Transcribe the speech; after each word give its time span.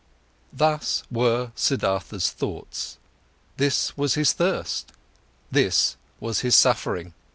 Thus 0.51 1.03
were 1.11 1.51
Siddhartha's 1.53 2.31
thoughts, 2.31 2.97
this 3.57 3.95
was 3.95 4.15
his 4.15 4.33
thirst, 4.33 4.93
this 5.51 5.95
was 6.19 6.39
his 6.39 6.55
suffering. 6.55 7.13